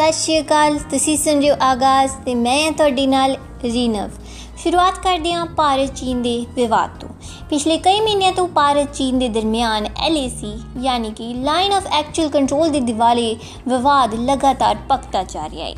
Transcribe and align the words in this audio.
ਸਤਿ 0.00 0.12
ਸ਼੍ਰੀ 0.12 0.38
ਅਕਾਲ। 0.40 0.78
ਤੁਸੀਂ 0.90 1.16
ਸੁਣ 1.16 1.40
ਰਹੇ 1.40 1.50
ਹੋ 1.50 1.56
ਆਗਾਜ਼ 1.62 2.12
ਤੇ 2.26 2.34
ਮੈਂ 2.34 2.56
ਹਾਂ 2.64 2.70
ਤੁਹਾਡੇ 2.72 3.06
ਨਾਲ 3.06 3.36
ਰੀਨਵ। 3.64 4.10
ਸ਼ੁਰੂਆਤ 4.56 4.98
ਕਰਦੇ 4.98 5.32
ਹਾਂ 5.32 5.44
ਭਾਰਤ 5.46 5.94
ਚੀਨ 5.96 6.22
ਦੇ 6.22 6.46
ਵਿਵਾਦ 6.54 6.90
ਤੋਂ। 7.00 7.08
ਪਿਛਲੇ 7.50 7.76
ਕਈ 7.78 8.00
ਮਹੀਨਿਆਂ 8.00 8.32
ਤੋਂ 8.32 8.46
ਭਾਰਤ 8.48 8.94
ਚੀਨ 8.94 9.18
ਦੇ 9.18 9.28
ਦਰਮਿਆਨ 9.28 9.86
ਐਲਏਸੀ 10.06 10.52
ਯਾਨੀ 10.80 11.10
ਕਿ 11.10 11.32
ਲਾਈਨ 11.34 11.72
ਆਫ 11.72 11.86
ਐਕਚੁਅਲ 11.92 12.28
ਕੰਟਰੋਲ 12.28 12.70
ਦੇ 12.70 12.80
ਦਿਵਾਲੇ 12.80 13.36
ਵਿਵਾਦ 13.68 14.14
ਲਗਾਤਾਰ 14.14 14.76
ਪੱਕਦਾ 14.88 15.22
ਜਾ 15.22 15.48
ਰਿਹਾ 15.48 15.66
ਹੈ। 15.66 15.74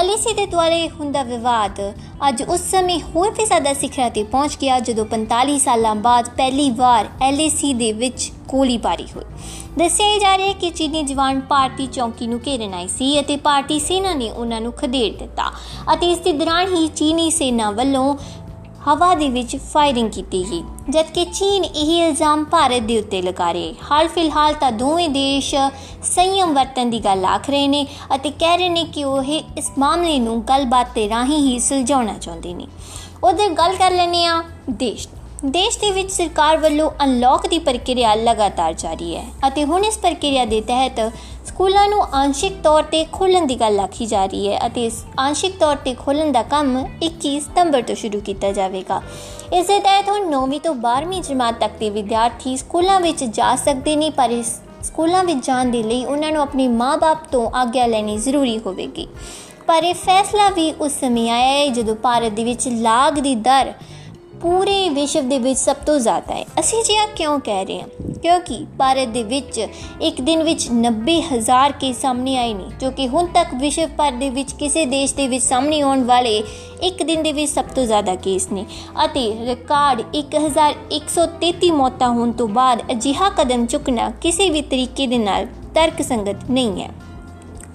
ਐਲਏਸੀ 0.00 0.34
ਦੇ 0.34 0.46
ਦੁਆਲੇ 0.46 0.88
ਹੁੰਦਾ 0.90 1.22
ਵਿਵਾਦ 1.22 1.80
ਅੱਜ 2.28 2.42
ਉਸ 2.42 2.70
ਸਮੇਂ 2.70 3.00
ਹੋਰ 3.00 3.30
ਵੀ 3.30 3.44
ਜ਼ਿਆਦਾ 3.44 3.72
ਸਿਖਰਾਂ 3.74 4.10
ਤੇ 4.10 4.24
ਪਹੁੰਚ 4.24 4.56
ਗਿਆ 4.60 4.78
ਜਦੋਂ 4.80 5.06
45 5.06 5.58
ਸਾਲਾਂ 5.58 5.94
ਬਾਅਦ 5.94 6.28
ਪਹਿਲੀ 6.36 6.70
ਵਾਰ 6.76 7.08
ਐਲਏਸੀ 7.22 7.74
ਦੇ 7.74 7.92
ਵਿੱਚ 7.92 8.30
ਗੋਲੀਬਾਰੀ 8.52 9.06
ਹੋਈ 9.16 9.24
ਦੱਸਿਆ 9.78 10.18
ਜਾ 10.18 10.36
ਰਿਹਾ 10.38 10.48
ਹੈ 10.48 10.52
ਕਿ 10.52 10.70
ਚੀਨੀ 10.70 11.02
ਜਵਾਨ 11.02 11.40
ਭਾਰਤੀ 11.40 11.86
ਚੌਕੀ 11.86 12.26
ਨੂੰ 12.26 12.40
ਘੇਰਨ 12.46 12.74
ਆਏ 12.74 12.86
ਸੀ 12.88 13.18
ਅਤੇ 13.20 13.36
ਭਾਰਤੀ 13.44 13.78
ਸੈਨਾ 13.80 14.14
ਨੇ 14.14 14.30
ਉਹਨਾਂ 14.30 14.60
ਨੂੰ 14.60 14.72
ਖਦੇੜ 14.72 15.12
ਦਿੱਤਾ 15.18 15.50
ਅਤੇ 15.94 16.10
ਇਸ 16.12 16.18
ਦੇ 16.18 16.32
ਦੌਰਾਨ 16.32 16.74
ਹੀ 16.74 16.86
ਚੀਨੀ 16.88 17.30
ਸੈਨਾ 17.30 17.70
ਵੱਲੋਂ 17.70 18.14
ਹਵਾ 18.88 19.14
ਦੇ 19.14 19.28
ਵਿੱਚ 19.28 19.56
ਫਾਇਰਿੰਗ 19.72 20.10
ਕੀਤੀ 20.10 20.42
ਗਈ, 20.50 20.62
ਜਦਕਿ 20.90 21.24
ਚੀਨ 21.24 21.64
ਇਹ 21.64 21.90
ਇਲਜ਼ਾਮ 21.98 22.44
ਭਾਰਤ 22.44 22.82
ਦੇ 22.82 22.98
ਉੱਤੇ 22.98 23.20
ਲਗਾ 23.22 23.52
ਰਿਹਾ 23.52 23.74
ਹਾਲ 23.90 24.08
ਫਿਲਹਾਲ 24.08 24.54
ਤਾਂ 24.54 24.70
ਦੋਵੇਂ 24.72 25.08
ਦੇਸ਼ 25.08 25.54
ਸੰਯਮ 26.04 26.54
ਵਰਤਨ 26.54 26.90
ਦੀ 26.90 26.98
ਗੱਲ 26.98 27.24
ਆਖ 27.24 27.50
ਰਹੇ 27.50 27.68
ਨੇ 27.68 27.86
ਅਤੇ 28.14 28.30
ਕਹਿ 28.30 28.56
ਰਹੇ 28.58 28.68
ਨੇ 28.68 28.84
ਕਿ 28.84 29.04
ਉਹ 29.04 29.22
ਇਸ 29.56 29.70
ਮਾਮਲੇ 29.78 30.18
ਨੂੰ 30.18 30.40
ਗੱਲਬਾਤ 30.42 30.92
ਤੇ 30.94 31.08
ਰਾਹੀਂ 31.08 31.38
ਹੀ 31.38 31.58
ਸੁਲਝਾਉਣਾ 31.58 32.18
ਚਾਹੁੰਦੇ 32.18 32.54
ਨੇ। 32.54 32.66
ਉਧਰ 33.24 33.48
ਗੱਲ 33.48 33.76
ਕਰ 33.76 33.90
ਲੈਣੇ 33.90 34.24
ਆ 34.26 34.42
ਦੇਸ਼ 34.70 35.08
ਦੇਸ਼ 35.44 35.78
ਦੇ 35.78 35.90
ਵਿੱਚ 35.90 36.10
ਸਰਕਾਰ 36.12 36.56
ਵੱਲੋਂ 36.56 36.90
ਅਨਲੌਕ 37.04 37.46
ਦੀ 37.46 37.58
ਪ੍ਰਕਿਰਿਆ 37.58 38.14
ਲਗਾਤਾਰ 38.14 38.72
ਜਾਰੀ 38.72 39.16
ਹੈ 39.16 39.24
ਅਤੇ 39.46 39.64
ਹੁਣ 39.64 39.84
ਇਸ 39.84 39.96
ਪ੍ਰਕਿਰਿਆ 39.98 40.44
ਦੇ 40.44 40.60
ਤਹਿਤ 40.60 41.00
ਸਕੂਲਾਂ 41.46 41.88
ਨੂੰ 41.88 42.02
ਆਂਸ਼ਿਕ 42.14 42.60
ਤੌਰ 42.64 42.82
ਤੇ 42.82 43.04
ਖੋਲਣ 43.12 43.46
ਦੀ 43.46 43.56
ਗੱਲ 43.60 43.80
ਆਖੀ 43.80 44.06
ਜਾ 44.06 44.24
ਰਹੀ 44.26 44.52
ਹੈ 44.52 44.58
ਅਤੇ 44.66 44.84
ਇਸ 44.86 45.02
ਆਂਸ਼ਿਕ 45.20 45.58
ਤੌਰ 45.60 45.76
ਤੇ 45.76 45.94
ਖੋਲਣ 45.94 46.32
ਦਾ 46.32 46.42
ਕੰਮ 46.42 46.76
21 47.04 47.38
ਸਤੰਬਰ 47.40 47.82
ਤੋਂ 47.82 47.94
ਸ਼ੁਰੂ 47.94 48.20
ਕੀਤਾ 48.20 48.52
ਜਾਵੇਗਾ। 48.52 49.00
ਇਸ 49.52 49.66
ਦੇ 49.66 49.80
ਤਹਿਤ 49.80 50.08
ਹੁਣ 50.08 50.30
9ਵੀਂ 50.30 50.60
ਤੋਂ 50.60 50.74
12ਵੀਂ 50.84 51.22
ਜਮਾਤ 51.22 51.58
ਤੱਕ 51.60 51.76
ਦੇ 51.78 51.90
ਵਿਦਿਆਰਥੀ 51.90 52.56
ਸਕੂਲਾਂ 52.56 53.00
ਵਿੱਚ 53.00 53.24
ਜਾ 53.24 53.54
ਸਕਦੇ 53.56 53.96
ਨੇ, 53.96 54.10
ਪਰ 54.10 54.30
ਇਸ 54.30 54.60
ਸਕੂਲਾਂ 54.82 55.24
ਵਿੱਚ 55.24 55.46
ਜਾਣ 55.46 55.70
ਦੇ 55.70 55.82
ਲਈ 55.82 56.04
ਉਹਨਾਂ 56.04 56.32
ਨੂੰ 56.32 56.42
ਆਪਣੀ 56.42 56.68
ਮਾਪੇ 56.68 57.14
ਤੋਂ 57.32 57.50
ਆਗਿਆ 57.54 57.86
ਲੈਣੀ 57.86 58.16
ਜ਼ਰੂਰੀ 58.16 58.58
ਹੋਵੇਗੀ। 58.58 59.08
ਪਰ 59.66 59.84
ਇਹ 59.84 59.94
ਫੈਸਲਾ 59.94 60.48
ਵੀ 60.50 60.72
ਉਸ 60.80 60.92
ਸਮੇਂ 61.00 61.30
ਆਇਆ 61.30 61.48
ਹੈ 61.48 61.66
ਜਦੋਂ 61.68 61.94
ਭਾਰਤ 61.96 62.32
ਦੇ 62.32 62.44
ਵਿੱਚ 62.44 62.68
ਲਾਗ 62.68 63.18
ਦੀ 63.18 63.34
ਦਰ 63.34 63.72
ਪੂਰੇ 64.42 64.88
ਵਿਸ਼ਵ 64.88 65.28
ਦੇ 65.28 65.38
ਵਿੱਚ 65.38 65.58
ਸਭ 65.58 65.76
ਤੋਂ 65.76 65.98
ਜ਼ਿਆਦਾ 65.98 66.34
ਹੈ। 66.34 66.44
ਅਸੀਂ 66.60 66.84
ਜੀ 66.84 66.96
ਆ 66.96 67.06
ਕਿਉਂ 67.16 67.40
ਕਹਿ 67.40 67.64
ਰਹੇ 67.64 67.80
ਹਾਂ? 67.80 67.88
ਕਿਉਂਕਿ 68.22 68.66
ਭਾਰਤ 68.78 69.08
ਦੇ 69.08 69.22
ਵਿੱਚ 69.22 69.66
ਇੱਕ 70.00 70.20
ਦਿਨ 70.20 70.42
ਵਿੱਚ 70.42 70.68
90000 70.70 71.72
ਕੇਸ 71.72 72.00
ਸਾਹਮਣੇ 72.00 72.36
ਆਏ 72.36 72.54
ਨੇ, 72.54 72.64
ਜੋ 72.80 72.90
ਕਿ 72.90 73.08
ਹੁਣ 73.08 73.26
ਤੱਕ 73.26 73.54
ਵਿਸ਼ਵ 73.54 73.88
ਭਰ 73.98 74.12
ਦੇ 74.12 74.30
ਵਿੱਚ 74.30 74.52
ਕਿਸੇ 74.52 74.86
ਦੇਸ਼ 74.86 75.14
ਦੇ 75.14 75.28
ਵਿੱਚ 75.28 75.44
ਸਾਹਮਣੇ 75.44 75.80
ਆਉਣ 75.80 76.04
ਵਾਲੇ 76.04 76.42
ਇੱਕ 76.82 77.02
ਦਿਨ 77.02 77.22
ਦੇ 77.22 77.32
ਵਿੱਚ 77.32 77.52
ਸਭ 77.52 77.64
ਤੋਂ 77.64 77.84
ਜ਼ਿਆਦਾ 77.84 78.14
ਕੇਸ 78.14 78.52
ਨੇ। 78.52 78.66
ਅਤੇ 79.04 79.46
ਰਿਕਾਰਡ 79.46 80.02
1133 80.14 81.70
ਮੌਤਾਂ 81.70 82.08
ਹੋਣ 82.08 82.32
ਤੋਂ 82.32 82.48
ਬਾਅਦ 82.48 82.82
ਅਜਿਹਾ 82.90 83.28
ਕਦਮ 83.28 83.66
ਚੁੱਕਣਾ 83.66 84.10
ਕਿਸੇ 84.10 84.50
ਵੀ 84.50 84.62
ਤਰੀਕੇ 84.62 85.06
ਦੇ 85.06 85.18
ਨਾਲ 85.18 85.46
ਤਰਕਸੰਗਤ 85.74 86.50
ਨਹੀਂ 86.50 86.82
ਹੈ। 86.82 86.90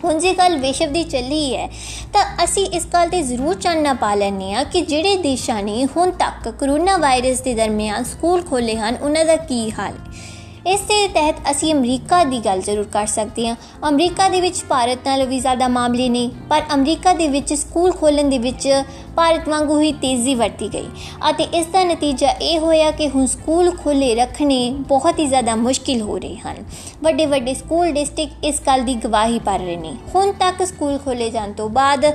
ਹੁਣ 0.03 0.19
ਜੇ 0.19 0.33
ਗੱਲ 0.33 0.57
ਵਿਸ਼ਵ 0.57 0.91
ਦੀ 0.91 1.03
ਚੱਲੀ 1.03 1.55
ਹੈ, 1.55 1.67
ਤਾਂ 2.13 2.23
ਅਸੀਂ 2.43 2.65
ਇਸ 2.67 2.85
ਗੱਲ 2.85 3.09
ਤੇ 3.09 3.21
ਜ਼ਰੂਰ 3.21 3.55
ਚਾਨਣਾ 3.55 3.93
ਪਾ 3.93 4.13
ਲੈਣੇ 4.15 4.53
ਆ 4.53 4.63
ਕਿ 4.63 4.81
ਜਿਹੜੇ 4.81 5.15
ਦੇਸ਼ਾਂ 5.17 5.61
ਨੇ 5.63 5.85
ਹੁਣ 5.97 6.11
ਤੱਕ 6.11 6.49
ਕਰੋਨਾ 6.49 6.97
ਵਾਇਰਸ 6.97 7.41
ਦੇ 7.41 7.53
ਦਰਮਿਆਨ 7.53 8.03
ਸਕੂਲ 8.03 8.41
ਖੋਲੇ 8.41 8.75
ਹਨ, 8.75 8.97
ਉਹਨਾਂ 9.01 9.25
ਦਾ 9.25 9.35
ਕੀ 9.35 9.69
ਹਾਲ 9.71 9.93
ਹੈ? 9.93 10.35
ਇਸ 10.67 10.79
ਦੇ 10.79 11.07
ਤਹਿਤ 11.07 11.35
ਅਸੀਂ 11.51 11.73
ਅਮਰੀਕਾ 11.73 12.23
ਦੀ 12.23 12.39
ਗੱਲ 12.39 12.61
ਜ਼ਰੂਰ 12.61 12.85
ਕਰ 12.85 13.05
ਸਕਦੇ 13.05 13.47
ਹਾਂ। 13.47 13.55
ਅਮਰੀਕਾ 13.89 14.29
ਦੇ 14.29 14.41
ਵਿੱਚ 14.41 14.63
ਭਾਰਤ 14.69 14.97
ਨਾਲੋਂ 15.05 15.27
ਵੀ 15.27 15.39
ਜ਼ਿਆਦਾ 15.39 15.67
ਮਾਮਲੇ 15.67 16.09
ਨੇ, 16.09 16.29
ਪਰ 16.49 16.61
ਅਮਰੀਕਾ 16.73 17.13
ਦੇ 17.13 17.27
ਵਿੱਚ 17.27 17.53
ਸਕੂਲ 17.53 17.91
ਖੋਲਣ 17.91 18.29
ਦੇ 18.29 18.37
ਵਿੱਚ 18.37 18.83
ਭਾਰਤ 19.15 19.47
ਵਾਂਗੂ 19.49 19.79
ਹੀ 19.79 19.91
ਤੇਜ਼ੀ 19.91 20.35
ਵਰਤੀ 20.35 20.67
ਗਈ। 20.73 20.87
ਅਤੇ 21.29 21.43
ਇਸ 21.43 21.65
ਦਾ 21.65 21.83
ਨਤੀਜਾ 21.83 22.29
ਇਹ 22.29 22.59
ਹੋਇਆ 22.59 22.91
ਕਿ 22.91 23.09
ਹੁਣ 23.09 23.25
ਸਕੂਲ 23.25 23.71
ਖੋਲੇ 23.71 24.15
ਰੱਖਣੇ 24.15 24.69
ਬਹੁਤ 24.87 25.19
ਹੀ 25.19 25.25
ਜ਼ਿਆਦਾ 25.25 25.55
ਮੁਸ਼ਕਿਲ 25.55 26.01
ਹੋ 26.01 26.17
ਰਹੇ 26.17 26.35
ਹਨ। 26.35 26.55
ਵੱਡੇ 27.03 27.25
ਵੱਡੇ 27.25 27.53
ਸਕੂਲ 27.53 27.91
ਡਿਸਟ੍ਰਿਕਟ 27.91 28.45
ਇਸ 28.45 28.61
ਗੱਲ 28.67 28.83
ਦੀ 28.83 28.93
ਗਵਾਹੀ 28.93 29.39
ਭਰ 29.39 29.59
ਰਹੇ 29.59 29.77
ਨੇ। 29.77 29.95
ਹੁਣ 30.15 30.31
ਤੱਕ 30.31 30.63
ਸਕੂਲ 30.67 30.97
ਖੋਲੇ 30.97 31.29
ਜਾਣ 31.29 31.53
ਤੋਂ 31.53 31.69
ਬਾਅਦ 31.69 32.05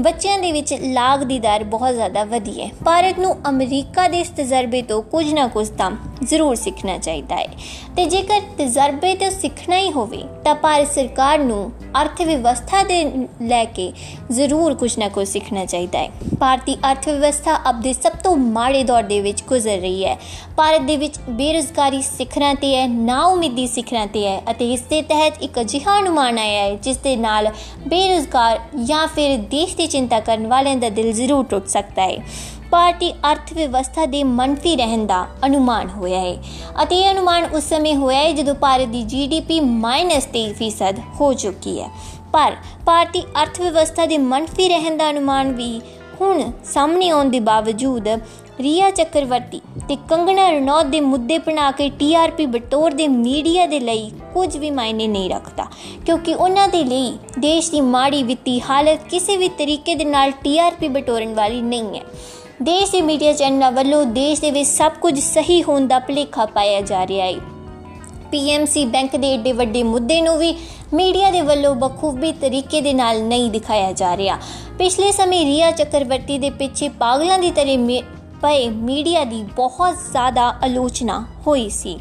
ਬੱਚਿਆਂ 0.00 0.38
ਦੇ 0.38 0.52
ਵਿੱਚ 0.52 0.74
ਲਾਗ 0.74 1.20
ਦੀ 1.20 1.38
ਦਰ 1.38 1.64
ਬਹੁਤ 1.64 1.94
ਜ਼ਿਆਦਾ 1.94 2.24
ਵਧੀ 2.24 2.62
ਹੈ। 2.62 2.70
ਭਾਰਤ 2.84 3.18
ਨੂੰ 3.18 3.36
ਅਮਰੀਕਾ 3.48 4.08
ਦੇ 4.08 4.20
ਇਸ 4.20 4.28
ਤਜਰਬੇ 4.28 4.82
ਤੋਂ 4.82 5.02
ਕੁਝ 5.02 5.32
ਨਾ 5.32 5.46
ਕੁਝ 5.46 5.68
ਤਾਂ 5.68 5.90
ਜ਼ਰੂਰ 6.24 6.54
ਸਿੱਖਣਾ 6.54 6.98
ਚਾਹੀਦਾ 6.98 7.36
ਹੈ। 7.36 7.48
ਤੇ 7.98 8.04
ਜੇਕਰ 8.04 8.40
ਤਜਰਬੇ 8.58 9.14
ਤੋਂ 9.14 9.30
ਸਿੱਖਣਾ 9.30 9.76
ਹੀ 9.78 9.90
ਹੋਵੇ, 9.92 10.22
ਤਾਂ 10.44 10.54
ਭਾਰਤ 10.54 10.90
ਸਰਕਾਰ 10.90 11.38
ਨੂੰ 11.38 11.70
ਅਰਥ 12.00 12.20
ਵਿਵਸਥਾ 12.22 12.82
ਦੇ 12.82 13.02
ਲੈ 13.42 13.64
ਕੇ 13.64 13.92
ਜ਼ਰੂਰ 14.30 14.74
ਕੁਝ 14.74 14.98
ਨਾ 14.98 15.08
ਕੁਝ 15.08 15.26
ਸਿੱਖਣਾ 15.28 15.64
ਚਾਹੀਦਾ 15.64 15.98
ਹੈ। 15.98 16.10
ਭਾਰਤੀ 16.40 16.76
ਅਰਥ 16.90 17.08
ਵਿਵਸਥਾ 17.08 17.58
ਅਬ 17.70 17.80
ਦੇ 17.80 17.92
ਸਭ 17.92 18.12
ਤੋਂ 18.24 18.36
ਮਾੜੇ 18.36 18.82
ਦੌਰ 18.82 19.02
ਦੇ 19.02 19.20
ਵਿੱਚ 19.20 19.42
ਗੁਜ਼ਰ 19.48 19.78
ਰਹੀ 19.78 20.04
ਹੈ। 20.04 20.16
ਭਾਰਤ 20.56 20.82
ਦੇ 20.82 20.96
ਵਿੱਚ 20.96 21.18
ਬੇਰੁਜ਼ਗਾਰੀ 21.30 22.02
ਸਿਖਰਾਂ 22.02 22.54
ਤੇ 22.54 22.74
ਹੈ 22.76 22.86
ਨਾ 22.86 23.20
ਉਮੀਦੀ 23.22 23.66
ਸਿਖਰਾਂ 23.66 24.06
ਤੇ 24.06 24.26
ਹੈ 24.26 24.40
ਅਤੇ 24.50 24.72
ਇਸ 24.72 24.82
ਦੇ 24.82 25.00
ਤਹਿਤ 25.02 25.42
ਇੱਕ 25.42 25.60
ਅਜਿਹਾ 25.60 25.98
ਅਨੁਮਾਨ 25.98 26.38
ਆਇਆ 26.38 26.62
ਹੈ, 26.62 26.74
ਜਿਸ 26.74 26.96
ਦੇ 26.98 27.16
ਨਾਲ 27.16 27.50
ਬੇਰੁਜ਼ਗਾਰ 27.88 28.60
ਜਾਂ 28.84 29.06
ਫਿਰ 29.06 29.36
ਦੇਸ਼ 29.50 29.76
ਦੀ 29.76 29.86
ਚਿੰਤਾ 29.86 30.20
ਕਰਨ 30.20 30.46
ਵਾਲਿਆਂ 30.46 30.76
ਦਾ 30.76 30.88
ਦਿਲ 30.90 31.12
ਜ਼ਰੂਰ 31.12 31.44
ਟੁੱਟ 31.44 31.66
ਸਕਦਾ 31.68 32.02
ਹੈ। 32.02 32.16
ਭਾਰਤੀ 32.70 33.10
ਅਰਥ 33.30 33.52
ਵਿਵਸਥਾ 33.52 34.04
ਦੇ 34.06 34.22
ਮੰਨਫੀ 34.24 34.74
ਰਹਿਣ 34.76 35.06
ਦਾ 35.06 35.26
ਅਨੁਮਾਨ 35.46 35.88
ਹੋਇਆ 35.88 36.20
ਹੈ। 36.20 36.36
ਅਤੇ 36.82 36.96
ਇਹ 36.96 37.10
ਅਨੁਮਾਨ 37.10 37.44
ਉਸ 37.54 37.68
ਸਮੇਂ 37.68 37.94
ਹੋਇਆ 37.96 38.18
ਹੈ 38.18 38.32
ਜਦੋਂ 38.32 38.54
ਭਾਰਤ 38.54 38.88
ਦੀ 38.88 39.02
ਜੀਡੀਪੀ 39.04 39.60
-23% 39.60 41.00
ਹੋ 41.20 41.32
ਚੁੱਕੀ 41.34 41.80
ਹੈ। 41.80 41.88
ਪਰ 42.32 42.56
ਭਾਰਤੀ 42.86 43.22
ਅਰਥ 43.42 43.60
ਵਿਵਸਥਾ 43.60 44.06
ਦੇ 44.06 44.18
ਮੰਨਫੀ 44.18 44.68
ਰਹਿਣ 44.68 44.96
ਦਾ 44.96 45.10
ਅਨੁਮਾਨ 45.10 45.52
ਵੀ 45.52 45.80
ਹੁਣ 46.20 46.50
ਸਾਹਮਣੇ 46.64 47.08
ਆਉਣ 47.10 47.30
ਦੇ 47.30 47.40
ਬਾਵਜੂਦ 47.40 48.08
ਰੀਆ 48.60 48.90
ਚੱਕਰਵਰਤੀ 48.90 49.60
ਤੇ 49.88 49.96
ਕੰਗਣਾ 50.08 50.48
ਰਣੌਤ 50.50 50.86
ਦੇ 50.86 51.00
ਮੁੱਦੇ 51.00 51.38
ਬਣਾ 51.38 51.70
ਕੇ 51.70 51.88
ਟੀਆਰਪੀ 51.88 52.46
ਬਟੋਰ 52.46 52.90
ਦੇ 52.90 53.06
ਮੀਡੀਆ 53.08 53.66
ਦੇ 53.66 53.78
ਲਈ 53.80 54.10
ਕੁਝ 54.34 54.56
ਵੀ 54.56 54.70
ਮਾਇਨੇ 54.70 55.06
ਨਹੀਂ 55.08 55.30
ਰੱਖਦਾ, 55.30 55.66
ਕਿਉਂਕਿ 56.06 56.34
ਉਹਨਾਂ 56.34 56.66
ਦੇ 56.68 56.82
ਲਈ 56.84 57.12
ਦੇਸ਼ 57.38 57.70
ਦੀ 57.70 57.80
ਮਾੜੀ 57.80 58.22
ਵਿੱਤੀ 58.22 58.60
ਹਾਲਤ 58.60 59.08
ਕਿਸੇ 59.10 59.36
ਵੀ 59.36 59.48
ਤਰੀਕੇ 59.48 59.94
ਦੇ 59.94 60.04
ਨਾਲ 60.04 60.30
ਟੀਆਰਪੀ 60.42 60.88
ਬਟੋਰਨ 60.88 61.34
ਵਾਲੀ 61.34 61.60
ਨਹੀਂ 61.62 61.98
ਹੈ। 61.98 62.04
ਦੇਸ਼ 62.62 62.92
ਦੇ 62.92 63.02
ਮੀਡੀਆ 63.02 63.32
ਚੈਨਲਾਂ 63.32 63.72
ਵੱਲੋਂ 63.72 64.06
ਦੇਸ਼ 64.06 64.40
ਦੇ 64.40 64.50
ਵਿੱਚ 64.50 64.68
ਸਭ 64.68 64.92
ਕੁਝ 64.92 65.20
ਸਹੀ 65.20 65.62
ਹੋਣ 65.62 65.86
ਦਾ 65.86 65.98
ਭਲੇਖਾ 65.98 66.46
ਪਾਇਆ 66.46 66.80
ਜਾ 66.80 67.06
ਰਿਹਾ 67.06 67.26
ਹੈ। 67.26 67.34
ਪੀਐਮਸੀ 68.30 68.84
ਬੈਂਕ 68.84 69.16
ਦੇ 69.16 69.34
ਏਡੇ 69.34 69.52
ਵੱਡੇ 69.52 69.82
ਮੁੱਦੇ 69.82 70.20
ਨੂੰ 70.22 70.38
ਵੀ 70.38 70.54
ਮੀਡੀਆ 70.94 71.30
ਦੇ 71.30 71.40
ਵੱਲੋਂ 71.40 71.74
ਬਖੂਬੀ 71.74 72.32
ਤਰੀਕੇ 72.32 72.80
ਦੇ 72.80 72.92
ਨਾਲ 72.92 73.22
ਨਹੀਂ 73.22 73.50
ਦਿਖਾਇਆ 73.50 73.92
ਜਾ 73.92 74.16
ਰਿਹਾ। 74.16 74.38
ਪਿਛਲੇ 74.78 75.12
ਸਮੇਂ 75.12 75.44
ਰੀਆ 75.46 75.70
ਚੱਕਰਵਰਤੀ 75.70 76.38
ਦੇ 76.38 76.50
ਪਿੱਛੇ 76.50 76.88
ਪਾਗਲਾਂ 76.88 77.38
ਦੀ 77.38 77.50
ਤਰ੍ਹਾਂ 77.50 78.02
ਪਏ 78.42 78.68
ਮੀਡੀਆ 78.68 79.24
ਦੀ 79.24 79.42
ਬਹੁਤ 79.56 79.94
ਜ਼ਿਆਦਾ 79.94 80.54
ਆਲੋਚਨਾ 80.62 81.26
ਹੋਈ 81.46 81.68
ਸੀ। 81.68 81.98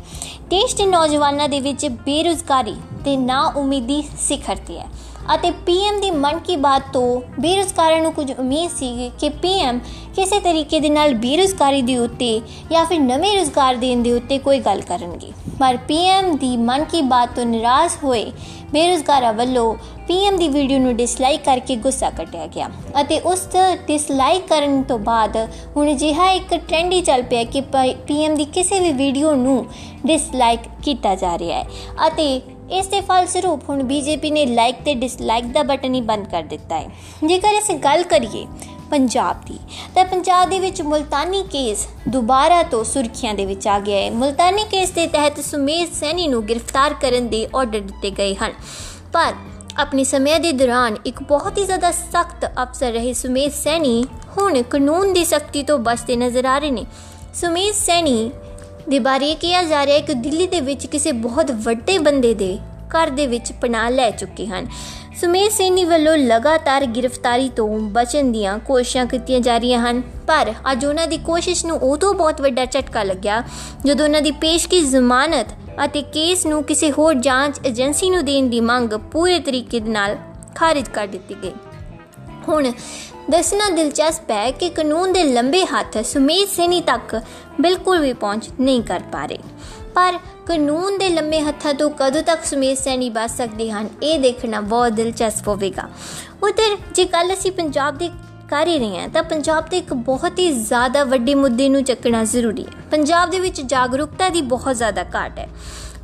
ਦੇਸ਼ 0.49 0.75
ਦੇ 0.75 0.85
ਨੌਜਵਾਨਾਂ 0.85 1.49
ਦੇ 1.49 1.59
ਵਿੱਚ 1.59 1.85
ਬੇਰੁਜ਼ਗਾਰੀ 1.85 2.75
ਤੇ 3.05 3.17
ਨਾ 3.17 3.53
ਉਮੀਦੀ 3.55 4.03
ਸਿਖਰ 4.19 4.55
ਤੇ 4.55 4.79
ਹੈ। 4.79 4.87
ਅਤੇ 5.35 5.51
ਪੀਐਮ 5.65 5.99
ਦੀ 6.01 6.11
ਮਨ 6.11 6.39
ਕੀ 6.39 6.55
ਬਾਤ 6.55 6.83
ਤੋਂ 6.93 7.21
ਬੇਰੁਜ਼ਗਾਰਾਂ 7.39 8.01
ਨੂੰ 8.01 8.11
ਕੁਝ 8.13 8.31
ਉਮੀਦ 8.31 8.69
ਸੀ 8.69 9.09
ਕਿ 9.19 9.29
ਪੀਐਮ 9.41 9.79
ਕਿਸੇ 10.15 10.39
ਤਰੀਕੇ 10.39 10.79
ਦੇ 10.79 10.89
ਨਾਲ 10.89 11.13
ਬੇਰੁਜ਼ਗਾਰੀ 11.15 11.81
ਦੇ 11.81 11.97
ਉੱਤੇ 11.97 12.29
ਜਾਂ 12.71 12.85
ਫਿਰ 12.85 12.99
ਨਵੇਂ 12.99 13.35
ਰੋਜ਼ਗਾਰ 13.37 13.75
ਦੇਣ 13.75 14.03
ਦੇ 14.03 14.11
ਉੱਤੇ 14.11 14.37
ਕੋਈ 14.37 14.59
ਗੱਲ 14.59 14.81
ਕਰਨਗੇ। 14.81 15.31
ਪਰ 15.59 15.77
ਪੀਐਮ 15.77 16.35
ਦੀ 16.37 16.55
ਮਨ 16.57 16.83
ਕੀ 16.83 17.01
ਬਾਤ 17.01 17.35
ਤੋਂ 17.35 17.45
ਨਿਰਾਸ਼ 17.45 17.97
ਹੋਏ 18.03 18.31
ਬੇਰੁਜ਼ਗਾਰਾਂ 18.71 19.33
ਵੱਲੋਂ 19.33 19.75
ਪੀਐਮ 20.07 20.37
ਦੀ 20.37 20.47
ਵੀਡੀਓ 20.47 20.79
ਨੂੰ 20.79 20.95
ਡਿਸਲਾਈਕ 20.95 21.43
ਕਰਕੇ 21.43 21.75
ਗੁੱਸਾ 21.75 22.09
ਕੱਟਿਆ 22.09 22.47
ਗਿਆ 22.47 22.69
ਅਤੇ 23.01 23.19
ਉਸ 23.19 23.47
ਡਿਸਲਾਈਕ 23.87 24.47
ਕਰਨ 24.47 24.81
ਤੋਂ 24.83 24.99
ਬਾਅਦ 24.99 25.37
ਹੁਣ 25.77 25.93
ਜਿਹਾ 25.93 26.29
ਇੱਕ 26.31 26.53
ਟ੍ਰੈਂਡ 26.57 26.93
ਹੀ 26.93 27.01
ਚੱਲ 27.01 27.23
ਪਿਆ 27.23 27.43
ਕਿ 27.43 27.61
ਪੀਐਮ 28.07 28.35
ਦੀ 28.35 28.45
ਕਿਸੇ 28.45 28.79
ਵੀ 28.79 28.91
ਵੀਡੀਓ 28.93 29.33
ਨੂੰ 29.35 29.65
ਡਿਸਲਾਈਕ 30.05 30.59
ਕੀਤਾ 30.83 31.15
ਜਾ 31.15 31.37
ਰਿਹਾ 31.37 31.59
ਹੈ 31.59 31.67
ਅਤੇ 32.07 32.39
ਇਸ 32.71 32.87
ਦੇ 32.87 33.01
ਫਲਸਰੂਪ 33.01 33.69
ਹੁਣ 33.69 33.83
ਬੀਜੇਪੀ 33.83 34.31
ਨੇ 34.31 34.45
ਲਾਈਕ 34.45 34.75
ਤੇ 34.85 34.93
ਡਿਸਲਾਈਕ 34.93 35.45
ਦਾ 35.45 35.63
ਬਟਨ 35.63 35.93
ਹੀ 35.93 36.01
ਬੰਦ 36.01 36.27
ਕਰ 36.27 36.43
ਦਿੱਤਾ 36.43 36.79
ਹੈ। 36.79 36.89
ਜੇਕਰ 37.27 37.59
ਅਸੀਂ 37.59 37.75
ਗੱਲ 37.75 38.03
ਕਰੀਏ 38.03 38.45
ਪੰਜਾਬ 38.91 39.41
ਦੀ, 39.45 39.57
ਤਾਂ 39.95 40.05
ਪੰਜਾਬ 40.05 40.49
ਦੇ 40.49 40.59
ਵਿੱਚ 40.59 40.81
ਮੁਲਤਾਨੀ 40.81 41.43
ਕੇਸ 41.43 41.87
ਦੁਬਾਰਾ 42.07 42.61
ਤੋਂ 42.63 42.83
ਸੁਰਖੀਆਂ 42.83 43.33
ਦੇ 43.33 43.45
ਵਿੱਚ 43.45 43.67
ਆ 43.67 43.79
ਗਿਆ 43.79 43.99
ਹੈ। 43.99 44.11
ਮੁਲਤਾਨੀ 44.11 44.63
ਕੇਸ 44.63 44.91
ਦੇ 44.91 45.07
ਤਹਿਤ 45.07 45.39
ਸੁਮੇਸ਼ 45.39 45.91
ਸੈਣੀ 45.91 46.27
ਨੂੰ 46.27 46.43
ਗ੍ਰਿਫਤਾਰ 46.43 46.93
ਕਰਨ 46.93 47.27
ਦੇ 47.27 47.47
ਆਰਡਰ 47.55 47.79
ਦਿੱਤੇ 47.79 48.11
ਗਏ 48.11 48.35
ਹਨ। 48.35 48.53
ਪਰ 49.13 49.33
ਆਪਣੀ 49.77 50.03
ਸਮੇਂ 50.03 50.39
ਦੇ 50.39 50.51
ਦੌਰਾਨ 50.51 50.97
ਇੱਕ 51.05 51.23
ਬਹੁਤ 51.23 51.57
ਹੀ 51.57 51.65
ਜ਼ਿਆਦਾ 51.65 51.91
ਸਖਤ 51.91 52.45
ਅਫਸਰ 52.45 52.91
ਰਹੇ 52.91 53.13
ਸੁਮੇਸ਼ 53.13 53.55
ਸੈਣੀ 53.55 54.03
ਹੁਣ 54.37 54.61
ਕਾਨੂੰਨ 54.61 55.13
ਦੀ 55.13 55.25
ਸਖਤੀ 55.25 55.63
ਤੋਂ 55.63 55.79
ਬਚਦੇ 55.79 56.15
ਨਜ਼ਰ 56.15 56.45
ਆ 56.45 56.57
ਰਹੇ 56.57 56.71
ਨੇ। 56.71 56.85
ਸੁਮੇਸ਼ 57.33 57.77
ਸੈਣੀ 57.77 58.31
ਦੇ 58.89 58.99
ਬਾਰੇ 58.99 59.33
ਕਿਹਾ 59.35 59.63
ਜਾ 59.63 59.85
ਰਿਹਾ 59.85 59.95
ਹੈ 59.95 60.01
ਕਿ 60.01 60.13
ਦਿੱਲੀ 60.13 60.47
ਦੇ 60.47 60.59
ਵਿੱਚ 60.61 60.85
ਕਿਸੇ 60.85 61.11
ਬਹੁਤ 61.11 61.51
ਵੱਡੇ 61.51 61.97
ਬੰਦੇ 61.97 62.33
ਦੇ 62.33 62.57
ਘਰ 62.89 63.09
ਦੇ 63.09 63.25
ਵਿੱਚ 63.27 63.51
ਪਨਾਹ 63.51 63.89
ਲੈ 63.91 64.09
ਚੁੱਕੇ 64.11 64.45
ਹਨ। 64.45 64.67
ਸੁਮੇਸ਼ 65.21 65.55
ਸੈਣੀ 65.55 65.83
ਵੱਲੋਂ 65.85 66.15
ਲਗਾਤਾਰ 66.17 66.85
ਗ੍ਰਿਫਤਾਰੀ 66.87 67.49
ਤੋਂ 67.49 67.67
ਬਚਣ 67.91 68.31
ਦੀਆਂ 68.31 68.57
ਕੋਸ਼ਿਸ਼ਾਂ 68.59 69.05
ਕੀਤੀਆਂ 69.05 69.39
ਜਾ 69.39 69.57
ਰਹੀਆਂ 69.57 69.79
ਹਨ। 69.79 70.01
ਪਰ 70.27 70.53
ਅੱਜ 70.71 70.85
ਉਹਨਾਂ 70.85 71.07
ਦੀ 71.07 71.17
ਕੋਸ਼ਿਸ਼ 71.17 71.65
ਨੂੰ 71.65 71.77
ਉਦੋਂ 71.77 72.13
ਬਹੁਤ 72.13 72.41
ਵੱਡਾ 72.41 72.65
ਝਟਕਾ 72.65 73.03
ਲੱਗਿਆ, 73.03 73.43
ਜਦੋਂ 73.85 74.05
ਉਹਨਾਂ 74.05 74.21
ਦੀ 74.21 74.31
ਪੇਸ਼ਗੀ 74.31 74.81
ਜ਼ਮਾਨਤ 74.81 75.47
ਅਤੇ 75.85 76.01
ਕੇਸ 76.13 76.45
ਨੂੰ 76.45 76.63
ਕਿਸੇ 76.63 76.91
ਹੋਰ 76.91 77.13
ਜਾਂਚ 77.13 77.59
ਏਜੰਸੀ 77.65 78.09
ਨੂੰ 78.09 78.25
ਦੇਣ 78.25 78.49
ਦੀ 78.49 78.61
ਮੰਗ 78.61 78.93
ਪੂਰੇ 79.11 79.39
ਤਰੀਕੇ 79.39 79.79
ਦੇ 79.79 79.89
ਨਾਲ 79.89 80.17
ਖਾਰਿਜ 80.55 80.87
ਕਰ 80.87 81.07
ਦਿੱਤੀ 81.07 81.35
ਗਈ। 81.43 81.51
ਹੁਣ 82.47 82.71
ਦੱਸਣਾ 83.29 83.69
ਦਿਲਚਸਪ 83.69 84.31
ਹੈ 84.31 84.51
ਕਿ 84.51 84.69
ਕਾਨੂੰਨ 84.69 85.13
ਦੇ 85.13 85.23
ਲੰਬੇ 85.23 85.65
ਹੱਥ 85.65 85.97
ਸੁਮੇਧ 85.97 86.47
ਸੈਣੀ 86.47 86.81
ਤੱਕ 86.81 87.21
ਬਿਲਕੁਲ 87.61 87.99
ਵੀ 87.99 88.13
ਪਹੁੰਚ 88.13 88.49
ਨਹੀਂ 88.59 88.81
ਕਰ 88.81 89.01
ਪਾ 89.11 89.25
ਰਹੇ। 89.25 89.37
ਪਰ 89.95 90.19
ਕਾਨੂੰਨ 90.45 90.97
ਦੇ 90.97 91.09
ਲੰਮੇ 91.09 91.41
ਹੱਥਾਂ 91.41 91.73
ਤੋਂ 91.73 91.89
ਕਦੋਂ 91.99 92.21
ਤੱਕ 92.23 92.45
ਸੁਮੇਧ 92.45 92.77
ਸੈਣੀ 92.77 93.09
ਬਚ 93.09 93.29
ਸਕਦੇ 93.29 93.71
ਹਨ, 93.71 93.89
ਇਹ 94.03 94.19
ਦੇਖਣਾ 94.19 94.61
ਬਹੁਤ 94.61 94.91
ਦਿਲਚਸਪ 94.91 95.47
ਹੋਵੇਗਾ। 95.47 95.89
ਉਧਰ 96.43 96.77
ਜੇ 96.95 97.05
ਕੱਲ 97.05 97.33
ਅਸੀਂ 97.33 97.51
ਪੰਜਾਬ 97.51 97.97
ਦੇ 97.97 98.09
ਕਰ 98.49 98.67
ਹੀ 98.67 98.77
ਰਹੇ 98.79 98.99
ਹਾਂ, 98.99 99.09
ਤਾਂ 99.09 99.23
ਪੰਜਾਬ 99.23 99.63
ਤੇ 99.63 99.77
ਇੱਕ 99.77 99.93
ਬਹੁਤ 99.93 100.39
ਹੀ 100.39 100.51
ਜ਼ਿਆਦਾ 100.51 101.03
ਵੱਡੇ 101.03 101.35
ਮੁੱਦੇ 101.35 101.69
ਨੂੰ 101.69 101.83
ਚੱਕਣਾ 101.83 102.23
ਜ਼ਰੂਰੀ 102.23 102.63
ਹੈ। 102.63 102.71
ਪੰਜਾਬ 102.91 103.29
ਦੇ 103.29 103.39
ਵਿੱਚ 103.39 103.61
ਜਾਗਰੂਕਤਾ 103.61 104.29
ਦੀ 104.29 104.41
ਬਹੁਤ 104.41 104.75
ਜ਼ਿਆਦਾ 104.75 105.05
ਘਾਟ 105.15 105.39
ਹੈ। 105.39 105.49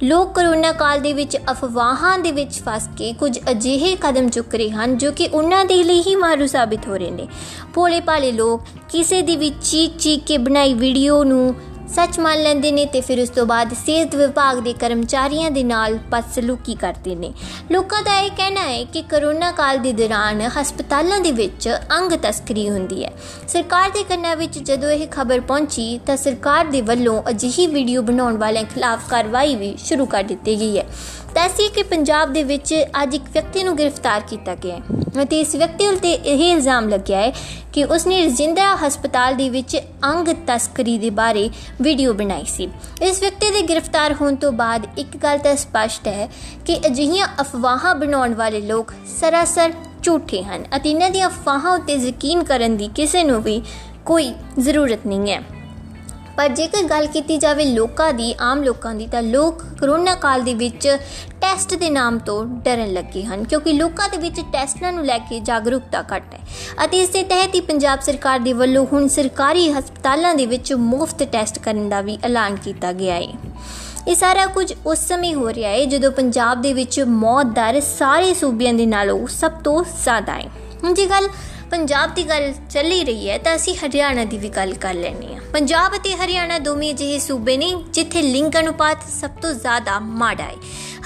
ਲੋਕ 0.04 0.34
ਕਰੋਨਾ 0.36 0.72
ਕਾਲ 0.72 1.00
ਦੇ 1.00 1.12
ਵਿੱਚ 1.14 1.38
ਅਫਵਾਹਾਂ 1.52 2.18
ਦੇ 2.20 2.32
ਵਿੱਚ 2.32 2.60
ਫਸ 2.60 2.90
ਕੇ 2.98 3.12
ਕੁਝ 3.14 3.40
ਅਜਿਹੇ 3.52 3.96
ਕਦਮ 3.96 4.28
ਚੁੱਕ 4.30 4.56
ਰਹੇ 4.56 4.70
ਹਨ 4.70 4.98
ਜੋ 4.98 5.12
ਕਿ 5.12 5.28
ਉਹਨਾਂ 5.28 5.64
ਦੇ 5.66 5.84
ਲਈ 5.84 6.02
ਹੀ 6.02 6.16
ਮਾਰੂ 6.16 6.48
ਸਾਬਿਤ 6.48 6.88
ਹੋ 6.88 6.98
ਰਹੇ 6.98 7.12
ਨੇ। 7.12 7.28
ਭੋਲੇ 7.74 8.00
ਭਾਲੇ 8.00 8.32
ਲੋਕ 8.32 8.62
ਕਿਸੇ 8.90 9.22
ਦੀ 9.22 9.36
ਵੀ 9.36 9.52
ਚੀਕ 9.62 9.98
ਚੀਕ 9.98 10.24
ਕੇ 10.24 10.38
ਬਣਾਈ 10.38 10.74
ਵੀਡੀਓ 10.74 11.24
ਨੂੰ 11.24 11.56
ਸੱਚ 11.96 12.20
ਮੰਨ 12.20 12.42
ਲੈਂਦੇ 12.44 12.72
ਨੇ 12.72 12.86
ਤੇ 12.86 13.02
ਫਿਰ 13.02 13.20
ਉਸ 13.22 13.30
ਤੋਂ 13.30 13.46
ਬਾਅਦ 13.46 13.74
ਸਿਹਤ 13.86 14.16
ਵਿਭਾਗ 14.16 14.60
ਦੇ 14.60 14.74
ਕਰਮਚਾਰੀਆਂ 14.74 15.50
ਦੇ 15.52 15.64
ਨਾਲ 15.64 15.98
ਬਦਸਲੂਕੀ 16.12 16.76
ਕਰਦੇ 16.76 17.16
ਨੇ। 17.16 17.32
ਲੋਕਾਂ 17.72 18.02
ਦਾ 18.04 18.20
ਇਹ 18.20 18.30
ਕਹਿਣਾ 18.30 18.62
ਹੈ 18.62 18.84
ਕਿ 18.84 19.02
ਕਰੋਨਾ 19.02 19.52
ਕਾਲ 19.52 19.78
ਦੇ 19.78 19.92
ਦੌਰਾਨ 19.94 20.42
ਹਸਪਤਾਲਾਂ 20.58 21.20
ਦੇ 21.20 21.32
ਵਿੱਚ 21.32 21.70
ਅੰਗ 21.98 22.12
ਤਸਕਰੀ 22.24 22.70
ਹੁੰਦੀ 22.70 23.04
ਹੈ। 23.06 23.12
ਸਰਕਾਰ 23.48 23.90
ਦੇ 23.90 24.04
ਕੰਨਾਂ 24.04 24.36
ਵਿੱਚ 24.36 24.58
ਜਦੋਂ 24.60 24.92
ਇਹ 24.92 25.08
ਖਬਰ 25.08 25.40
ਪਹੁੰਚੀ 25.40 26.00
ਤਾਂ 26.06 26.18
ਸਰਕਾਰ 26.18 26.66
ਦੇ 26.66 26.82
ਵੱਲੋਂ 26.82 27.22
ਅਜਿਹੀ 27.30 27.68
ਵੀਡੀਓ 27.68 28.02
ਬਣਾਉਣ 28.02 28.38
ਵਾਲਿਆਂ 28.38 28.64
ਖਿਲਾਫ 28.64 29.10
ਕਾਰਵਾਈ 29.10 29.56
ਵੀ 29.56 29.76
ਸ਼ੁਰੂ 29.78 30.06
ਕਰ 30.06 30.24
ਦਿੱਤੀ 30.24 30.60
ਗਈ 30.60 30.78
ਹੈ। 30.78 30.86
ਦੱਸੀ 31.34 31.68
ਕਿ 31.68 31.84
ਪੰਜਾਬ 31.84 32.34
ਦੇ 32.34 32.42
ਵਿੱਚ 32.44 32.74
ਅੱਜ 33.04 33.14
ਇੱਕ 33.16 33.24
ਵਿਅਕਤੀ 33.34 33.64
ਨੂੰ 33.64 33.76
ਗ੍ਰਿਫਤਾਰ 33.78 34.22
ਕੀਤਾ 34.30 34.54
ਗਿਆ 34.56 34.76
ਹੈ 34.76 35.24
ਅਤੇ 35.24 35.40
ਇਸ 35.42 35.56
ਵਿਅਕਤੀ 35.56 35.88
ਉਤੇ 35.88 36.12
ਇਹ 36.12 36.42
ਇਲਜ਼ਾਮ 36.52 36.90
ਲੱਗਿਆ 36.90 37.20
ਹੈ 37.20 37.32
ਕਿ 37.74 37.84
ਉਸਨੇ 37.86 38.22
ਰਜਿੰਦਰਾ 38.26 38.76
ਹਸਪਤਾਲ 38.78 39.36
ਦੇ 39.36 39.50
ਵਿੱਚ 39.50 39.76
ਅੰਗ 40.06 40.28
ਤਸਕਰੀ 40.48 40.98
ਦੇ 40.98 41.10
ਬਾਰੇ 41.10 41.50
ਵੀਡੀਓ 41.82 42.14
ਬਣਾਈ 42.14 42.46
ਸੀ। 42.48 42.68
ਇਸ 43.02 43.22
ਵਿਅਕਤੀ 43.22 43.52
ਦੇ 43.52 43.62
ਗ੍ਰਿਫਤਾਰ 43.62 44.14
ਹੋਣ 44.14 44.36
ਤੋਂ 44.36 44.52
ਬਾਅਦ 44.52 44.88
ਇੱਕ 44.98 45.18
ਗੱਲ 45.18 45.38
ਤਾਂ 45.38 45.56
ਸਪਸ਼ਟ 45.56 46.08
ਹੈ 46.08 46.30
ਕਿ 46.66 46.80
ਅਜਿਹੀਆਂ 46.88 47.28
ਅਫਵਾਹਾਂ 47.42 47.96
ਬਣਾਉਣ 47.96 48.34
ਵਾਲੇ 48.34 48.62
ਲੋਕ 48.62 48.94
ਸਰਾਸਰ 49.20 49.74
ਝੂਠੇ 50.04 50.44
ਹਨ 50.44 50.66
ਅਤੇ 50.76 50.90
ਇਹਨਾਂ 50.90 51.10
ਦੀਆਂ 51.10 51.28
ਅਫਵਾਹਾਂ 51.28 51.74
ਉੱਤੇ 51.74 51.96
ਯਕੀਨ 51.98 52.44
ਕਰਨ 52.44 52.78
ਦੀ 52.78 52.90
ਕਿਸੇ 52.96 53.24
ਨੂੰ 53.24 53.42
ਵੀ 53.42 53.62
ਕੋਈ 54.06 54.34
ਜ਼ਰੂਰਤ 54.60 55.06
ਨਹੀਂ 55.08 55.32
ਹੈ। 55.32 55.42
ਪਰ 56.38 56.48
ਜੇਕਰ 56.50 56.84
ਗੱਲ 56.84 57.08
ਕੀਤੀ 57.08 57.38
ਜਾਵੇ 57.38 57.66
ਲੋਕਾਂ 57.66 58.14
ਦੀ, 58.14 58.36
ਆਮ 58.40 58.64
ਲੋਕਾਂ 58.64 58.96
ਦੀ, 58.96 59.08
ਤਾਂ 59.08 59.22
ਲੋਕ 59.22 59.64
ਕਰੋਨਾ 59.80 60.16
ਕਾਲ 60.16 60.42
ਦੇ 60.42 60.54
ਵਿੱਚ 60.54 60.98
ਟੈਸਟ 61.42 61.76
ਦੇ 61.76 61.90
ਨਾਮ 61.90 62.20
ਤੋਂ 62.20 62.46
ਡਰਨ 62.46 62.94
ਲੱਗੇ 62.94 63.24
ਹਨ, 63.24 63.44
ਕਿਉਂਕਿ 63.44 63.74
ਲੋਕਾਂ 63.74 64.10
ਦੇ 64.10 64.18
ਵਿੱਚ 64.18 64.40
ਟੈਸਟਾਂ 64.40 64.94
ਨੂੰ 64.94 65.06
ਲੈ 65.06 65.18
ਕੇ 65.18 65.40
ਜਾਗਰੂਕਤਾ 65.40 66.04
ਘੱਟ 66.16 66.34
ਹੈ। 66.34 66.40
ਅਤੇ 66.86 67.02
ਇਸ 67.02 67.10
ਦੇ 67.10 67.24
ਤਹਿਤ 67.24 67.56
ਹੀ 67.56 67.62
ਪੰਜਾਬ 67.62 68.02
ਸਰਕਾਰ 68.02 68.40
ਦੇ 68.40 68.54
ਵੱਲੋਂ 68.54 68.86
ਹੁਣ 68.94 69.08
ਸਰਕਾਰੀ 69.08 69.72
ਹਸਪਤਾਲਾਂ 69.72 70.36
ਦੇ 70.36 70.46
ਵਿੱਚ 70.46 70.74
ਮੁਫਤ 70.74 71.24
ਟੈਸਟ 71.24 71.60
ਕਰਨ 71.60 71.90
ਦਾ 71.90 72.02
ਵੀ 72.02 72.18
ਐਲਾਨ 72.24 72.56
ਕੀਤਾ 72.56 72.92
ਗਿਆ 72.92 73.16
ਹੈ। 73.16 73.28
ਇਹ 74.08 74.16
ਸਾਰਾ 74.16 74.46
ਕੁਝ 74.46 74.74
ਉਸ 74.86 75.00
ਸਮੇਂ 75.00 75.34
ਹੋ 75.36 75.54
ਰਿਹਾ 75.54 75.70
ਹੈ 75.70 75.86
ਜਦੋਂ 75.86 76.12
ਪੰਜਾਬ 76.12 76.62
ਦੇ 76.62 76.74
ਵਿੱਚ 76.74 77.00
ਮੌਤ 77.02 77.46
ਦਰ 77.46 77.82
ਸਾਰੇ 77.82 78.34
ਸੂਬਿਆਂ 78.34 78.74
ਦੇ 78.74 78.86
ਨਾਲੋਂ 78.86 79.28
ਸਭ 79.28 79.52
ਤੋਂ 79.52 79.84
ਜ਼ਿਆਦਾ 80.04 80.34
ਹੈ। 80.34 80.50
ਹੁਣ 80.84 80.94
ਜੀ 80.94 81.10
ਗੱਲ 81.10 81.30
ਪੰਜਾਬ 81.74 82.14
ਦੀ 82.14 82.24
ਗੱਲ 82.24 82.52
ਚੱਲ 82.70 82.92
ਹੀ 82.92 83.04
ਰਹੀ 83.04 83.30
ਹੈ 83.30 83.38
ਤਾਂ 83.38 83.56
ਅਸੀਂ 83.56 83.76
ਹਰਿਆਣਾ 83.76 84.24
ਦੀ 84.24 84.38
ਵੀ 84.38 84.50
ਗੱਲ 84.50 84.74
ਕਰ 84.74 84.94
ਲੈਣੀ 84.94 85.34
ਆ 85.36 85.40
ਪੰਜਾਬ 85.54 85.96
ਅਤੇ 85.96 86.14
ਹਰਿਆਣਾ 86.16 86.60
ਦੋਵੇਂ 86.60 86.94
ਜਿਹੇ 86.94 87.20
ਸੂਬੇ 87.20 87.56
ਨੇ 87.58 87.72
ਜਿੱਥੇ 87.94 88.22
ਲਿੰਗ 88.22 88.58
ਅਨੁਪਾਤ 88.60 88.98
ਸਭ 89.22 89.30
ਤੋਂ 89.42 89.54
ਜ਼ਿਆਦਾ 89.54 89.98
ਮਾੜਾ 90.00 90.44
ਹੈ। 90.44 90.56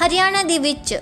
ਹਰਿਆਣਾ 0.06 0.44
ਦੇ 0.44 0.58
ਵਿੱਚ 0.60 1.00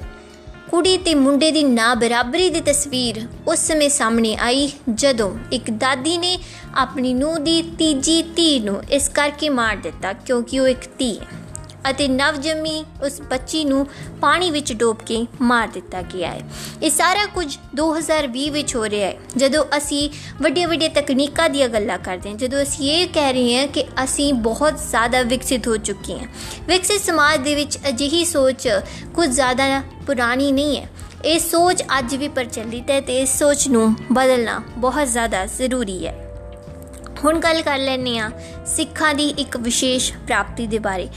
ਕੁੜੀ 0.71 0.97
ਤੇ 0.97 1.15
ਮੁੰਡੇ 1.15 1.51
ਦੀ 1.51 1.63
ਨਾ 1.63 1.93
ਬਰਾਬਰੀ 1.95 2.49
ਦੀ 2.49 2.61
ਤਸਵੀਰ 2.61 3.21
ਉਸ 3.47 3.59
ਸਮੇਂ 3.59 3.89
ਸਾਹਮਣੇ 3.89 4.35
ਆਈ 4.35 4.71
ਜਦੋਂ 4.93 5.31
ਇੱਕ 5.51 5.71
ਦਾਦੀ 5.71 6.17
ਨੇ 6.17 6.37
ਆਪਣੀ 6.75 7.13
ਨੂੰਹ 7.13 7.39
ਦੀ 7.39 7.61
ਤੀਜੀ 7.79 8.21
ਧੀ 8.35 8.59
ਨੂੰ 8.59 8.81
ਇਸ 8.91 9.09
ਕਰਕੇ 9.09 9.49
ਮਾਰ 9.49 9.75
ਦਿੱਤਾ 9.77 10.13
ਕਿਉਂਕਿ 10.13 10.59
ਉਹ 10.59 10.67
ਇੱਕ 10.67 10.85
ਧੀ 10.97 11.17
ਹੈ। 11.19 11.44
ਅਤੇ 11.89 12.07
ਨਵਜੰਮੀ 12.07 12.85
ਉਸ 13.03 13.21
ਬੱਚੀ 13.21 13.65
ਨੂੰ 13.65 13.87
ਪਾਣੀ 14.21 14.51
ਵਿੱਚ 14.51 14.73
ਡੋਬ 14.73 14.97
ਕੇ 15.05 15.27
ਮਾਰ 15.41 15.67
ਦਿੱਤਾ 15.67 16.01
ਗਿਆ 16.01 16.31
ਹੈ। 16.31 16.41
ਇਹ 16.83 16.89
ਸਾਰਾ 16.89 17.25
ਕੁਝ 17.25 17.57
2020 17.75 18.49
ਵਿੱਚ 18.49 18.75
ਹੋ 18.75 18.89
ਰਿਹਾ 18.89 19.09
ਹੈ। 19.09 19.17
ਜਦੋਂ 19.37 19.65
ਅਸੀਂ 19.77 20.09
ਵੱਡੀਆਂ 20.41 20.67
ਵੱਡੀਆਂ 20.67 20.89
ਤਕਨੀਕਾਂ 20.89 21.49
ਦੀਆਂ 21.49 21.69
ਗੱਲਾਂ 21.69 21.97
ਕਰਦੇ 21.97 22.29
ਹਾਂ, 22.29 22.37
ਜਦੋਂ 22.37 22.61
ਅਸੀਂ 22.61 22.91
ਇਹ 22.91 23.07
ਕਹਿ 23.07 23.33
ਰਹੇ 23.33 23.59
ਹਾਂ 23.59 23.67
ਕਿ 23.67 23.83
ਅਸੀਂ 24.03 24.33
ਬਹੁਤ 24.33 24.79
ਜ਼ਿਆਦਾ 24.89 25.21
ਵਿਕਸਿਤ 25.21 25.67
ਹੋ 25.67 25.77
ਚੁੱਕੇ 25.77 26.19
ਹਾਂ। 26.19 26.27
ਵਿਕਸਿਤ 26.67 27.01
ਸਮਾਜ 27.01 27.39
ਦੇ 27.39 27.55
ਵਿੱਚ 27.55 27.77
ਅਜਿਹੀ 27.89 28.25
ਸੋਚ 28.25 28.67
ਕੁਝ 29.13 29.29
ਜ਼ਿਆਦਾ 29.29 29.81
ਪੁਰਾਣੀ 30.07 30.51
ਨਹੀਂ 30.51 30.77
ਹੈ। 30.77 30.89
ਇਹ 31.25 31.39
ਸੋਚ 31.39 31.83
ਅੱਜ 31.99 32.15
ਵੀ 32.15 32.27
ਪ੍ਰਚਲਿਤ 32.27 32.91
ਹੈ 32.91 33.01
ਤੇ 33.01 33.21
ਇਸ 33.21 33.39
ਸੋਚ 33.39 33.67
ਨੂੰ 33.67 33.95
ਬਦਲਣਾ 34.11 34.61
ਬਹੁਤ 34.77 35.07
ਜ਼ਿਆਦਾ 35.07 35.45
ਜ਼ਰੂਰੀ 35.45 36.07
ਹੈ। 36.07 36.24
ਹੁਣ 37.23 37.39
ਗੱਲ 37.39 37.61
ਕਰ 37.61 37.77
ਲੈਣੇ 37.77 38.17
ਆ 38.19 38.31
ਸਿੱਖਾਂ 38.65 39.13
ਦੀ 39.13 39.27
ਇੱਕ 39.29 39.57
ਵਿਸ਼ੇਸ਼ 39.57 40.11
ਪ੍ਰਾਪਤੀ 40.13 40.67
ਦੇ 40.67 40.79
ਬਾਰੇ। 40.79 41.07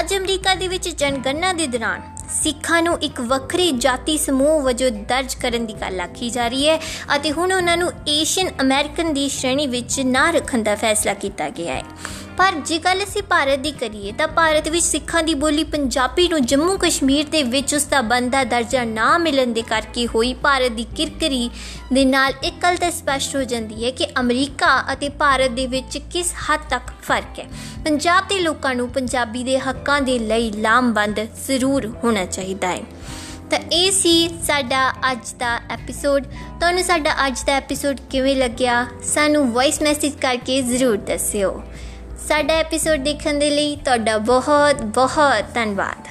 ਅੱਜ 0.00 0.14
ਅਮਰੀਕਾ 0.16 0.54
ਦੇ 0.54 0.68
ਵਿੱਚ 0.68 0.88
ਜਨਗਣਨਾ 0.88 1.52
ਦੇ 1.52 1.66
ਦੌਰਾਨ 1.66 2.02
ਸਿੱਖਾਂ 2.42 2.82
ਨੂੰ 2.82 2.98
ਇੱਕ 3.02 3.20
ਵੱਖਰੀ 3.20 3.70
ਜਾਤੀ 3.72 4.18
ਸਮੂਹ 4.18 4.60
ਵਜੋਂ 4.62 4.90
ਦਰਜ 4.90 5.34
ਕਰਨ 5.34 5.66
ਦੀ 5.66 5.72
ਗੱਲ 5.72 6.00
ਆਖੀ 6.00 6.30
ਜਾ 6.30 6.48
ਰਹੀ 6.48 6.68
ਹੈ 6.68 6.80
ਅਤੇ 7.16 7.32
ਹੁਣ 7.32 7.52
ਉਹਨਾਂ 7.52 7.76
ਨੂੰ 7.76 7.92
ਏਸ਼ੀਅਨ 8.08 8.50
ਅਮਰੀਕਨ 8.60 9.14
ਦੀ 9.14 9.28
ਸ਼੍ਰੇਣੀ 9.28 9.66
ਵਿੱਚ 9.66 10.00
ਨਾ 10.00 10.30
ਰੱਖਣ 10.30 10.62
ਦਾ 10.62 10.74
ਫੈਸਲਾ 10.74 11.14
ਕੀਤਾ 11.14 11.48
ਗਿਆ 11.48 11.74
ਹੈ। 11.74 11.82
ਪਰ 12.38 12.52
ਜੇ 12.54 12.78
ਗੱਲ 12.78 13.04
ਅਸੀਂ 13.04 13.22
ਭਾਰਤ 13.22 13.58
ਦੀ 13.58 13.72
ਕਰੀਏ 13.72 14.12
ਤਾਂ 14.12 14.28
ਭਾਰਤ 14.28 14.68
ਵਿੱਚ 14.68 14.84
ਸਿੱਖਾਂ 14.84 15.22
ਦੀ 15.22 15.34
ਬੋਲੀ 15.34 15.64
ਪੰਜਾਬੀ 15.64 16.28
ਨੂੰ 16.28 16.46
ਜੰਮੂ 16.46 16.76
ਕਸ਼ਮੀਰ 16.78 17.26
ਦੇ 17.28 17.42
ਵਿੱਚ 17.42 17.74
ਉਸ 17.74 17.84
ਦਾ 17.84 18.00
ਬੰਦਾ 18.00 18.44
ਦਰਜਾ 18.44 18.84
ਨਾ 18.84 19.18
ਮਿਲਣ 19.18 19.52
ਦੇ 19.52 19.62
ਕਰਕੇ 19.62 20.06
ਹੋਈ 20.06 20.34
ਭਾਰਤ 20.34 20.72
ਦੀ 20.72 20.86
ਕਿਰਕਰੀ 20.96 21.50
ਦੇ 21.92 22.04
ਨਾਲ 22.04 22.32
ਇੱਕ 22.42 22.54
ਗੱਲ 22.62 22.76
ਤਾਂ 22.76 22.90
ਸਪਸ਼ਟ 22.90 23.36
ਹੋ 23.36 23.42
ਜਾਂਦੀ 23.44 23.84
ਹੈ 23.84 23.90
ਕਿ 23.90 24.06
ਅਮਰੀਕਾ 24.20 24.84
ਅਤੇ 24.92 25.08
ਭਾਰਤ 25.08 25.50
ਦੇ 25.50 25.66
ਵਿੱਚ 25.66 25.98
ਕਿਸ 25.98 26.34
ਹੱਦ 26.50 26.60
ਤੱਕ 26.70 26.82
ਫ਼ਰਕ 27.02 27.38
ਹੈ? 27.38 27.46
ਪੰਜਾਬ 27.84 28.28
ਦੇ 28.28 28.38
ਲੋਕਾਂ 28.38 28.74
ਨੂੰ 28.74 28.88
ਪੰਜਾਬੀ 28.88 29.44
ਦੇ 29.44 29.58
ਹੱਕਾਂ 29.58 30.00
ਦੇ 30.00 30.18
ਲਈ 30.18 30.50
ਲਾਮਬੰਦ 30.50 31.20
ਜ਼ਰੂਰ 31.20 31.86
ਹੋਣਾ 32.04 32.24
ਚਾਹੀਦਾ 32.24 32.68
ਹੈ। 32.68 32.82
ਤਾਂ 33.50 33.58
ਇਹ 33.72 33.92
ਸੀ 33.92 34.28
ਸਾਡਾ 34.46 34.92
ਅੱਜ 35.12 35.32
ਦਾ 35.38 35.60
ਐਪੀਸੋਡ 35.70 36.22
ਤੁਹਾਨੂੰ 36.60 36.84
ਸਾਡਾ 36.84 37.26
ਅੱਜ 37.26 37.42
ਦਾ 37.46 37.52
ਐਪੀਸੋਡ 37.52 37.96
ਕਿਵੇਂ 38.10 38.36
ਲੱਗਿਆ? 38.36 38.86
ਸਾਨੂੰ 39.02 39.52
ਵੌਇਸ 39.52 39.82
ਮੈਸੇਜ 39.82 40.12
ਕਰਕੇ 40.14 40.62
ਜ਼ਰੂਰ 40.62 40.96
ਦੱਸਿਓ। 40.96 41.62
ਸਾਡਾ 42.28 42.54
ਐਪੀਸੋਡ 42.54 43.00
ਦੇਖਣ 43.00 43.38
ਦੇ 43.38 43.50
ਲਈ 43.50 43.76
ਤੁਹਾਡਾ 43.76 44.16
ਬਹੁਤ 44.18 44.82
ਬਹੁਤ 44.94 45.54
ਧੰਨਵਾਦ। 45.54 46.08